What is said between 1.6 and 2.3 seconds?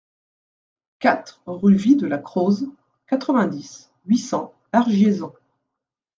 VIE DE LA